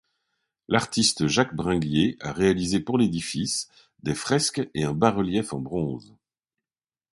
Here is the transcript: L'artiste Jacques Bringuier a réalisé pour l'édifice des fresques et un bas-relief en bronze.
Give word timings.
L'artiste 0.67 1.27
Jacques 1.27 1.53
Bringuier 1.53 2.17
a 2.21 2.33
réalisé 2.33 2.79
pour 2.79 2.97
l'édifice 2.97 3.69
des 4.01 4.15
fresques 4.15 4.67
et 4.73 4.83
un 4.83 4.93
bas-relief 4.95 5.53
en 5.53 5.59
bronze. 5.59 6.15